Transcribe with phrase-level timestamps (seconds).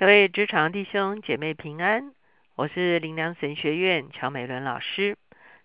[0.00, 2.14] 各位职场弟兄姐妹平安，
[2.56, 5.18] 我是灵粮神学院乔美伦老师。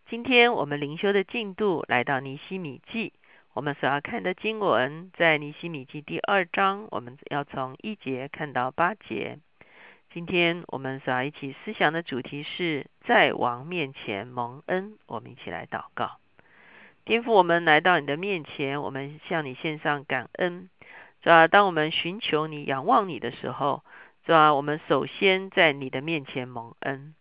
[0.09, 3.13] 今天我们灵修的进度来到尼西米记，
[3.53, 9.39] 我们所要看的经文在尼西米记第二章，我们要从一节看到八节。
[10.11, 16.17] 今天我们所要一起思想的主题是在王面前蒙恩，我们一起来祷告。
[17.05, 20.70] 颠覆我们来到你的面前，我们向你献上感恩。
[21.23, 21.47] 是吧？
[21.47, 23.81] 当我们寻求你、仰望你的时候。
[24.25, 24.53] 是啊？
[24.55, 27.13] 我们首先在你的面前蒙恩，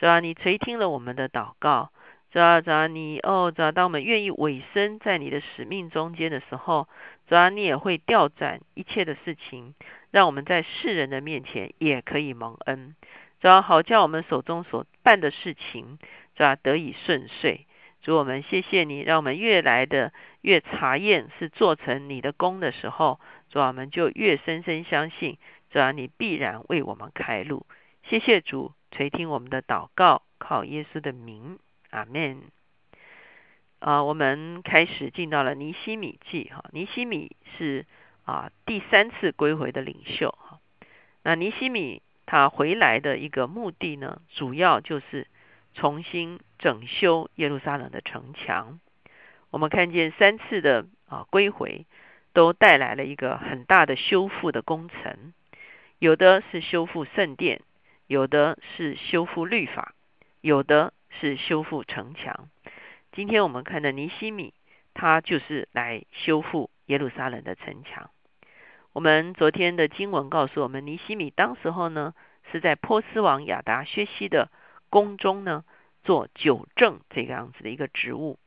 [0.00, 0.20] 是啊？
[0.20, 1.90] 你垂听了我们的祷告，
[2.32, 2.62] 是啊？
[2.62, 2.86] 是啊？
[2.86, 3.72] 你哦，是吧？
[3.72, 6.88] 当我们愿意委身在你的使命中间的时候，
[7.28, 7.50] 是啊？
[7.50, 9.74] 你也会调转一切的事情，
[10.10, 12.96] 让我们在世人的面前也可以蒙恩，
[13.42, 13.60] 是啊？
[13.60, 15.98] 好叫我们手中所办的事情，
[16.38, 16.56] 是啊？
[16.56, 17.66] 得以顺遂。
[18.02, 23.18] 主我们谢谢你，让我们越来的越查验是做成你的功的时候，
[23.50, 25.38] 主我们就越深深相信。
[25.76, 27.66] 主啊，你必然为我们开路。
[28.04, 31.58] 谢谢主垂听我们的祷告，靠耶稣的名，
[31.90, 32.44] 阿门。
[33.80, 36.64] 啊，我们开始进到了尼西米记哈。
[36.72, 37.84] 尼西米是
[38.24, 40.60] 啊第三次归回的领袖哈。
[41.22, 45.26] 那尼西米他回来的一个目的呢，主要就是
[45.74, 48.80] 重新整修耶路撒冷的城墙。
[49.50, 51.84] 我们看见三次的啊归回，
[52.32, 55.34] 都带来了一个很大的修复的工程。
[55.98, 57.62] 有的是修复圣殿，
[58.06, 59.94] 有的是修复律法，
[60.42, 62.50] 有的是修复城墙。
[63.12, 64.52] 今天我们看的尼西米，
[64.92, 68.10] 他就是来修复耶路撒冷的城墙。
[68.92, 72.12] 我们昨天的经文告诉我们，尼西米当时候呢
[72.52, 74.50] 是在波斯王亚达薛西的
[74.90, 75.64] 宫中呢
[76.04, 78.38] 做九正这个样子的一个职务，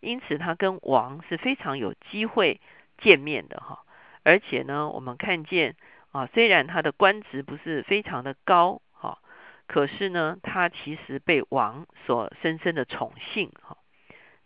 [0.00, 2.60] 因此他跟王是非常有机会
[2.98, 3.78] 见面的哈。
[4.24, 5.74] 而且呢，我们看见。
[6.10, 9.18] 啊，虽然他的官职不是非常的高，哈，
[9.66, 13.76] 可是呢，他其实被王所深深的宠幸，哈。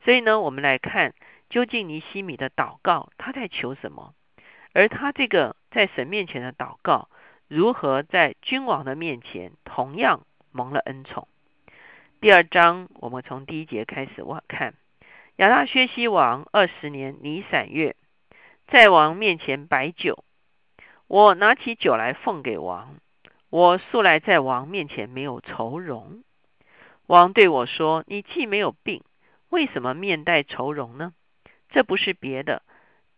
[0.04, 1.14] 所以呢，我们来看
[1.48, 4.14] 究竟尼西米的祷告他在求什么，
[4.72, 7.08] 而他这个在神面前的祷告，
[7.46, 11.28] 如何在君王的面前同样蒙了恩宠。
[12.20, 14.74] 第二章，我们从第一节开始我看，
[15.36, 17.94] 亚大薛西王二十年尼散月，
[18.66, 20.24] 在王面前摆酒。
[21.12, 22.96] 我拿起酒来奉给王，
[23.50, 26.24] 我素来在王面前没有愁容。
[27.06, 29.04] 王对我说：“你既没有病，
[29.50, 31.12] 为什么面带愁容呢？
[31.68, 32.62] 这不是别的，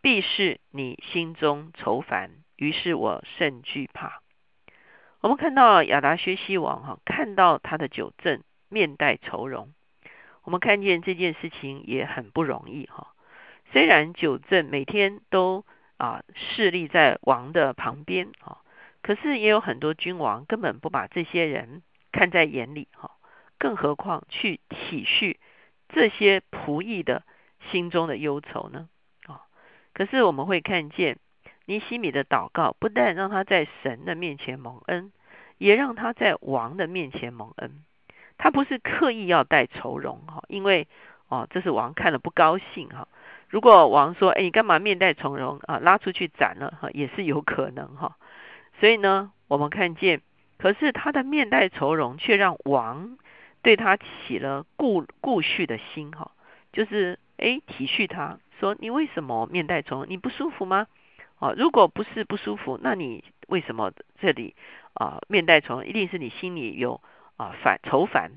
[0.01, 4.21] 必是你心中愁烦。”于是我甚惧怕。
[5.21, 9.73] 我们看到亚达薛西王哈，看到他的酒正面带愁容。
[10.43, 13.15] 我们看见这件事情也很不容易哈。
[13.71, 15.65] 虽然酒正每天都。
[15.97, 18.59] 啊，势力在王的旁边啊，
[19.03, 21.83] 可是也有很多君王根本不把这些人
[22.13, 23.13] 看在眼里哈，
[23.59, 25.37] 更何况去体恤
[25.89, 27.23] 这些仆役的
[27.71, 28.89] 心中的忧愁呢？
[29.27, 29.43] 啊，
[29.93, 31.19] 可是我们会看见
[31.67, 35.13] 尼西米的祷告，不但让他在神的面前蒙恩，
[35.59, 37.85] 也让他在王的面前蒙恩。
[38.37, 40.89] 他不是刻意要带愁容哈，因为
[41.29, 43.07] 哦，这是王看了不高兴哈。
[43.55, 45.79] 如果王说：“哎，你干嘛面带从容啊？
[45.79, 48.17] 拉出去斩了哈，也是有可能哈。”
[48.81, 50.23] 所以呢，我们看见，
[50.59, 53.17] 可是他的面带愁容，却让王
[53.63, 56.33] 对他起了顾顾恤的心哈，
[56.73, 60.07] 就是哎体恤他，说你为什么面带愁容？
[60.09, 60.89] 你不舒服吗？
[61.39, 64.57] 哦，如果不是不舒服，那你为什么这里
[64.95, 65.87] 啊面带愁容？
[65.87, 67.01] 一定是你心里有
[67.37, 68.33] 啊烦愁烦。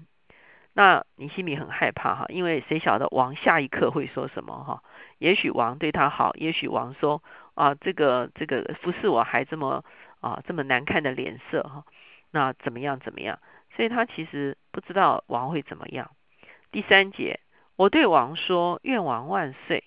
[0.77, 4.83] 那你心里很害怕哈，因为谁晓得王下一刻会说什么哈？
[5.17, 7.23] 也许王对他好，也许王说
[7.55, 9.83] 啊，这个这个服侍我还这么
[10.19, 11.83] 啊这么难看的脸色哈，
[12.29, 13.39] 那怎么样怎么样？
[13.75, 16.11] 所以他其实不知道王会怎么样。
[16.71, 17.39] 第三节，
[17.75, 19.83] 我对王说：愿王万岁！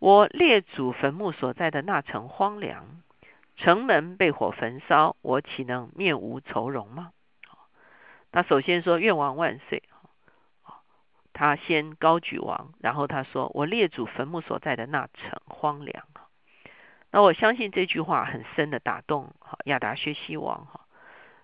[0.00, 2.84] 我列祖坟墓所在的那城荒凉，
[3.56, 7.12] 城门被火焚烧，我岂能面无愁容吗？
[8.32, 9.84] 那首先说愿王万岁。
[11.38, 16.02] 他先高举王，然后他说：“我列祖坟墓所在的那城荒凉。”
[17.12, 20.80] 那我相信这句话很深的打动哈亚达薛西王哈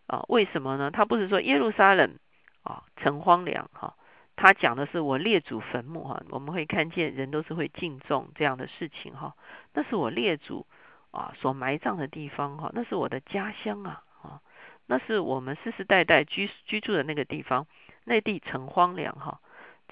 [0.06, 0.24] 啊？
[0.28, 0.90] 为什么呢？
[0.90, 2.18] 他不是说耶路撒冷
[2.62, 3.94] 啊城荒凉哈？
[4.34, 6.22] 他讲的是我列祖坟墓哈。
[6.30, 9.34] 我们会看见人都是会敬重这样的事情哈。
[9.74, 10.66] 那是我列祖
[11.10, 12.70] 啊所埋葬的地方哈。
[12.72, 14.40] 那是我的家乡啊啊！
[14.86, 17.66] 那是我们世世代代居居住的那个地方，
[18.04, 19.40] 那地城荒凉哈。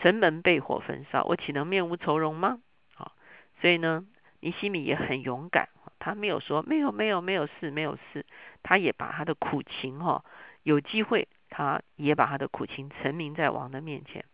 [0.00, 2.58] 城门被火焚烧，我岂能面无愁容吗？
[2.96, 3.12] 啊，
[3.60, 4.04] 所以呢，
[4.40, 5.68] 尼西米也很勇敢，
[5.98, 8.24] 他没有说没有没有没有事没有事，
[8.62, 10.24] 他也把他的苦情哈，
[10.62, 14.24] 有机会他也把他的苦情陈明在王的面前。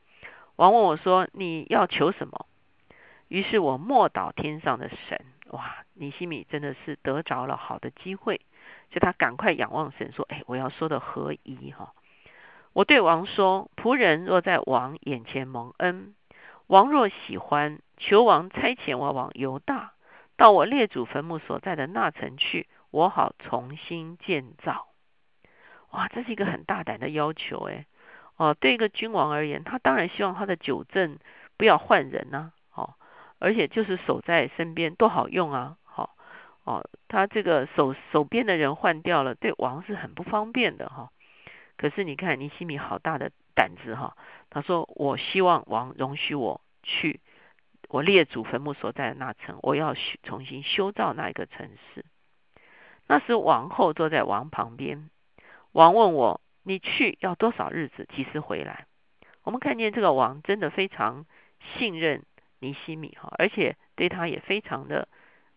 [0.57, 2.47] 王问我说：“你要求什么？”
[3.29, 5.21] 于是我默祷天上的神，
[5.51, 8.41] 哇，尼西米真的是得着了好的机会，
[8.91, 11.93] 就他赶快仰望神说：“哎，我要说的何宜哈？”
[12.77, 16.15] 我对王说：“仆人若在王眼前蒙恩，
[16.67, 19.95] 王若喜欢，求王差遣我往犹大，
[20.37, 24.89] 到我列祖坟墓所在的那城去，我好重新建造。”
[25.93, 27.87] 哇，这是一个很大胆的要求哎。
[28.37, 31.19] 哦，对一个君王而言，他当然希望他的九正
[31.57, 32.93] 不要换人呐，哦，
[33.39, 36.15] 而且就是守在身边多好用啊，好，
[36.65, 41.11] 哦，他这个手手边的人换掉了，对王是很不方便的哈。
[41.77, 44.17] 可是你看尼西米好大的胆子哈，
[44.51, 47.21] 他说我希望王容许我去
[47.89, 52.05] 我列祖坟墓所在的那城，我要重新修造那一个城市。
[53.07, 55.11] 那时王后坐在王旁边，
[55.73, 56.41] 王问我。
[56.69, 58.09] 你去要多少日子？
[58.13, 58.87] 几时回来？
[59.45, 61.25] 我们看见这个王真的非常
[61.61, 62.25] 信任
[62.59, 65.07] 尼西米哈，而且对他也非常的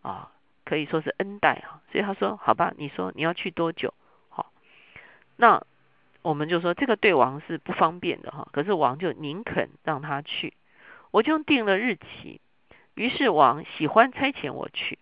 [0.02, 0.30] 啊，
[0.64, 1.82] 可以说是恩待哈。
[1.90, 3.92] 所以他说：“好吧，你说你要去多久？
[4.28, 4.52] 好，
[5.34, 5.66] 那
[6.22, 8.48] 我们就说这个对王是不方便的哈。
[8.52, 10.54] 可是王就宁肯让他去，
[11.10, 12.40] 我就定了日期。
[12.94, 14.98] 于是王喜欢差遣我去。”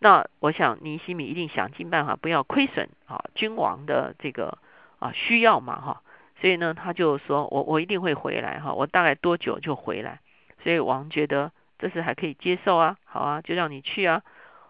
[0.00, 4.58] 那我想尼西米一定想尽办法不要亏损啊，君王的这个
[5.00, 6.02] 啊需要嘛哈，
[6.40, 10.20] 所以呢他就说我我一定会回来哈，我大概多久就回来，
[10.62, 11.50] 所以王觉得
[11.80, 14.22] 这是还可以接受啊，好啊，就让你去啊。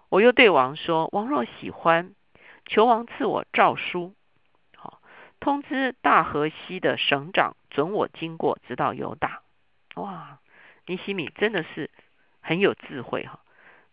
[0.08, 2.14] 我又对王说，王若喜欢，
[2.64, 4.14] 求王赐我诏书，
[5.40, 9.42] 通知大河西的省长准我经过，直到犹大。
[9.94, 10.38] 哇，
[10.86, 11.90] 尼西米真的是
[12.40, 13.40] 很有智慧哈。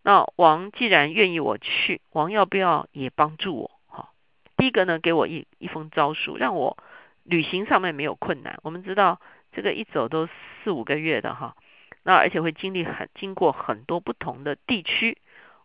[0.01, 3.71] 那王既然愿意我去，王要不要也帮助我？
[3.87, 4.09] 哈，
[4.57, 6.77] 第一个呢，给我一一封诏书，让我
[7.23, 8.59] 旅行上面没有困难。
[8.61, 9.19] 我们知道
[9.51, 10.27] 这个一走都
[10.63, 11.55] 四五个月的哈，
[12.03, 15.17] 那而且会经历很经过很多不同的地区，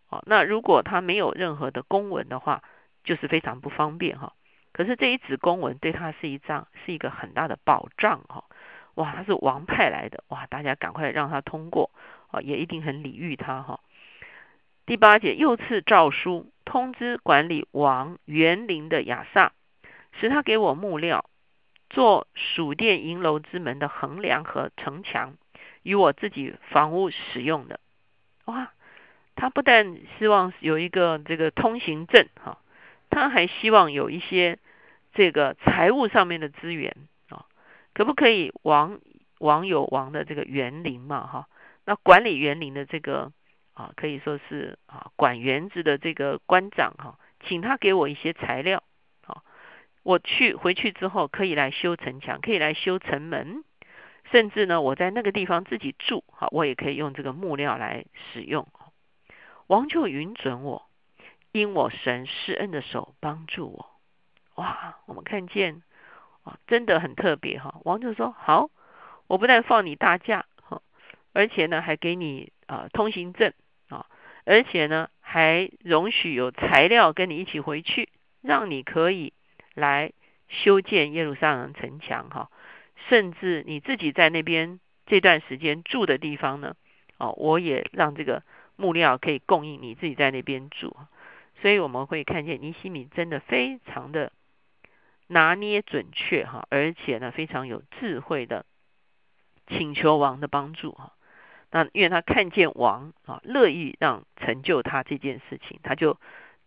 [0.09, 2.63] 哦，那如果他没有任何的公文的话，
[3.03, 4.33] 就是非常不方便哈。
[4.73, 8.45] 可是这一纸公文对他是一张是一个很大的保障哈。
[8.95, 11.91] 哇，他是王派来的，哇，大家赶快让他通过
[12.29, 13.79] 啊，也一定很礼遇他哈。
[14.85, 19.53] 第八节又赐诏书，通知管理王园林的亚萨，
[20.19, 21.23] 使他给我木料，
[21.89, 25.35] 做蜀殿银楼之门的横梁和城墙，
[25.83, 27.79] 与我自己房屋使用的。
[28.45, 28.73] 哇，
[29.35, 32.57] 他不但希望有一个这个通行证哈，
[33.11, 34.57] 他还希望有一些
[35.13, 36.95] 这个财务上面的资源
[37.29, 37.45] 啊，
[37.93, 38.99] 可不可以王
[39.37, 41.47] 王有王的这个园林嘛哈？
[41.85, 43.31] 那管理园林的这个。
[43.73, 48.83] 啊，可以说是啊，管园子的这个官长哈，请他给我一些材料，
[49.23, 49.43] 好，
[50.03, 53.63] 我去回去之后可以来修城墙，可以来修城门，
[54.29, 58.67] 甚至呢，我在那个地方自己住，好，我也可以用这个木料来使用。
[59.67, 60.85] 王就允准我，
[61.51, 63.91] 因我神施恩的手帮助我。
[64.55, 65.81] 哇，我们看见
[66.43, 67.79] 啊，真的很特别哈。
[67.83, 68.69] 王就说好，
[69.27, 70.81] 我不但放你大假哈，
[71.33, 73.53] 而且呢，还给你啊通行证
[73.89, 74.05] 啊。
[74.43, 78.09] 而且呢，还容许有材料跟你一起回去，
[78.41, 79.33] 让你可以
[79.73, 80.13] 来
[80.47, 82.49] 修建耶路撒冷城墙哈。
[83.09, 86.75] 甚至你自己在那边这段时间住的地方呢，
[87.17, 88.43] 哦，我也让这个
[88.75, 90.95] 木料可以供应你自己在那边住。
[91.61, 94.31] 所以我们会看见尼西米真的非常的
[95.27, 98.65] 拿捏准确哈，而且呢非常有智慧的
[99.67, 101.13] 请求王的帮助哈。
[101.71, 106.17] 那因为他看见王啊乐意让成就他这件事情，他就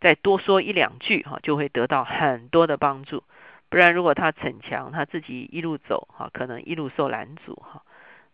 [0.00, 3.24] 再多说一两句哈，就会得到很多的帮助。
[3.68, 7.82] 不然如果他逞强，他自己一路走哈，可能一路受拦阻哈。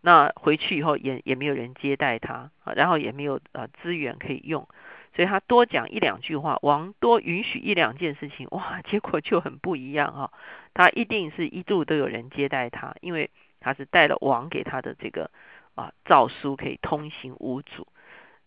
[0.02, 4.68] 那回去以后也也没有人接待他，然后也没有呃资源可以用，
[5.14, 10.32] 所以他多讲一两句话，王多允许一两件事情， 哇，结果就很不一样哈。
[10.74, 15.30] 他一定是一度都有人接待他，因为他是带了王给他的这个。
[15.76, 17.86] 啊，诏书可以通行无阻，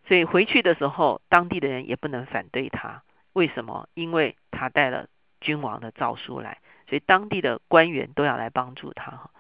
[0.06, 3.02] 所以回去的时候，当地的人也不能反对他。
[3.32, 3.88] 为什么？
[3.96, 5.08] 因为他带了
[5.40, 9.10] 君王的诏书来，所以当地的官员都要来帮助他。
[9.12, 9.32] 哈，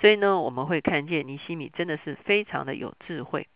[0.00, 3.48] 所以呢，我们会看见尼西米真的是非常的有智慧。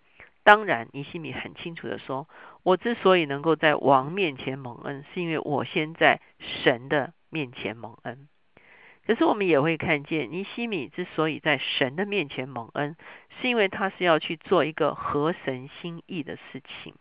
[0.43, 2.29] 当然，尼西米很清楚的说
[2.63, 8.29] ：“我之所以能够在王面前蒙恩，是因为我先在神的面前蒙恩。”
[9.07, 12.95] 可是我们也会看见，尼西米之所以在神的面前蒙恩，
[13.41, 16.95] 是因为他是要去做一个合神心意的事情。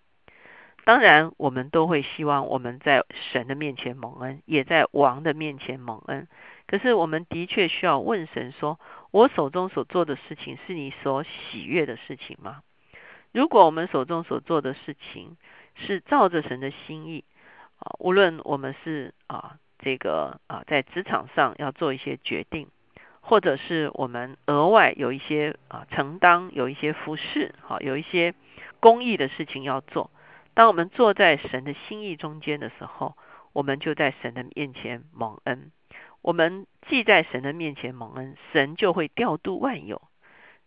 [0.86, 6.30] 当然，我们都会希望我们在神的面前蒙恩，也在王的面前蒙恩。
[6.66, 8.80] 可是，我们的确需要问神说
[9.12, 12.62] ：“我手中所做的事情是你所喜悦的事情吗？”
[13.38, 15.38] 如果我们手中所做的事情
[15.76, 17.24] 是照着神的心意
[17.78, 22.68] 啊，无论我们是啊这个啊在职场上要做一些决定，
[23.22, 28.34] 或者是我们额外有一些啊承担有一些服饰，好有一些
[28.80, 30.10] 公益的事情要做。
[30.56, 33.16] 当我们坐在神的心意中间的时候，
[33.54, 35.72] 我们就在神的面前蒙恩。
[36.24, 40.02] 我们既在神的面前蒙恩，神就会调度万有。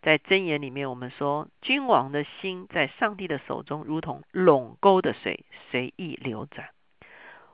[0.02, 6.71] 在箴言里面，我们说，君王的心在上帝的手中，如同垄沟的水，随意流转。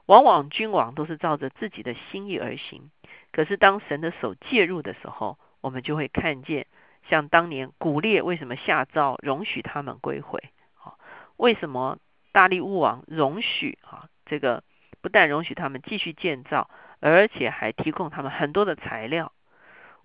[0.06, 2.90] 往往君王都是照着自己的心意而行。
[3.32, 6.66] 可是当神的手介入的时候，我们就会看见，
[7.08, 10.38] 像当年古列为什么下诏容许他们归回？
[10.82, 10.94] 啊，
[11.36, 11.98] 为什么？
[12.32, 14.62] 大力乌王容许啊，这个
[15.00, 16.68] 不但容许他们继续建造，
[17.00, 19.32] 而且还提供他们很多的材料。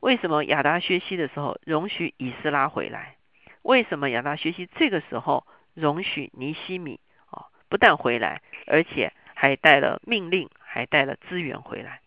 [0.01, 3.15] 为什么亚达薛西的时候容许以斯拉回来？
[3.62, 12.01] 为什么亚达薛西这个时候容许尼西米啊，不但回来，而且还带了命令，还带了资源回来？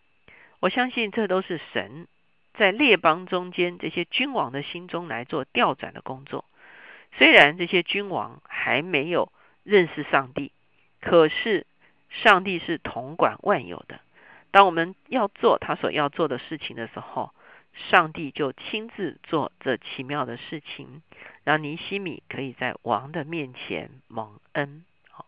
[0.60, 2.06] 我相信这都是神
[2.52, 6.44] 在列邦中间这些君王的心中来做调转的工作。
[7.16, 9.32] 虽然这些君王还没有。
[9.66, 10.52] 认识上帝，
[11.00, 11.66] 可是
[12.10, 13.98] 上帝是统管万有的。
[14.50, 17.33] 当我们要做他所要做的事情的时候，
[17.74, 21.02] 上帝就亲自做这奇妙的事情，
[21.44, 24.84] 让尼西米可以在王的面前蒙恩。
[25.10, 25.26] 好，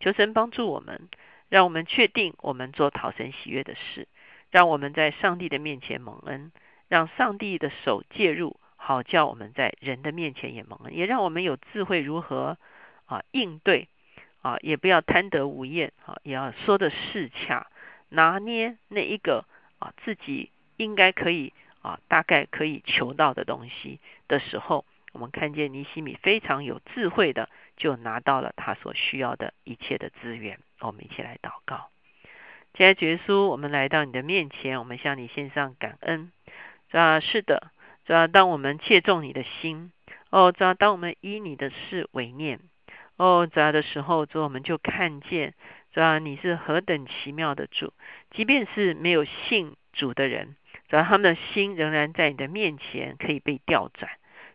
[0.00, 1.08] 求神帮助我们，
[1.48, 4.08] 让我们确定我们做讨神喜悦的事，
[4.50, 6.50] 让我们在上帝的面前蒙恩，
[6.88, 12.58] 让上帝的手介入，好叫我们在人的面前也蒙恩，也让我们有智慧如何。
[13.04, 13.88] 啊，应对
[14.40, 17.66] 啊，也不要贪得无厌啊，也要说的适恰，
[18.08, 19.44] 拿捏那一个
[19.80, 30.58] 啊，自己应该可以啊，大概可以求到的东西的时候，我们看见尼西米非常有智慧的，就拿到了他所需要的一切的资源。
[30.80, 31.90] 我们一起来祷告，
[32.74, 36.32] 亲爱的耶稣，我们来到你的面前，我们向你献上感恩。
[36.92, 37.70] 啊，是的，
[38.06, 39.92] 啊，当我们切中你的心，
[40.30, 42.60] 哦，啊，当我们以你的事为念。
[43.16, 45.54] 哦，主的时候，主我们就看见，
[45.92, 47.92] 主要你是何等奇妙的主，
[48.30, 50.56] 即便是没有信主的人，
[50.92, 54.12] 主要他们的心仍然在你的面前可以被调转，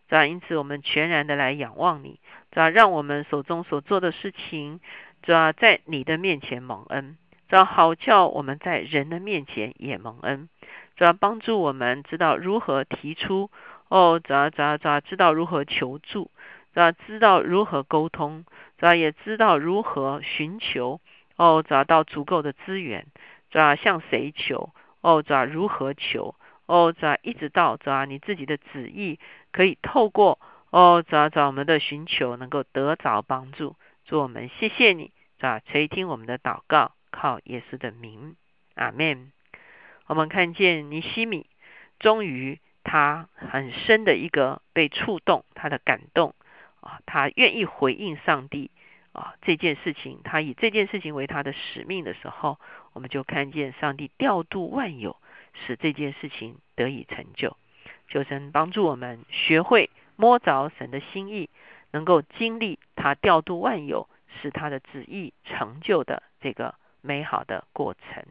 [0.07, 2.19] 主要因此我们全然的来仰望你，
[2.51, 4.79] 主要让我们手中所做的事情，
[5.23, 7.17] 主要在你的面前蒙恩，
[7.49, 10.47] 主要好叫我们在人的面前也蒙恩，
[10.95, 13.49] 主要帮助我们知道如何提出，
[13.87, 16.29] 哦，主要主要主要知道如何求助。
[16.75, 18.45] 主要知道如何沟通，
[18.77, 21.01] 主要也知道如何寻求
[21.35, 23.07] 哦，找到足够的资源，
[23.49, 24.69] 主要向谁求
[25.01, 26.35] 哦，主要如何求
[26.65, 29.19] 哦，主要一直到主要你自己的旨意
[29.51, 30.39] 可以透过
[30.69, 33.75] 哦，主要找我们的寻求能够得着帮助。
[34.05, 38.35] 祝我们谢谢你，主要垂听我们的祷告，靠耶稣的名，
[38.75, 39.31] 阿门。
[40.07, 41.45] 我们看见尼西米，
[41.99, 46.33] 终于他很深的一个被触动，他的感动。
[46.79, 48.71] 啊，他愿意回应上帝
[49.17, 52.59] 啊这件事情，他以这件事情为他的使命的时候，
[52.93, 55.17] 我们就看见上帝调度万有，
[55.53, 57.57] 使这件事情得以成就。
[58.07, 61.49] 求神帮助我们学会摸着神的心意，
[61.91, 64.07] 能够经历他调度万有，
[64.39, 68.23] 使他的旨意成就的这个美好的过程。